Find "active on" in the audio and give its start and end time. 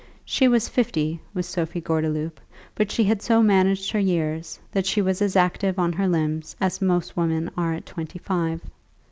5.35-5.93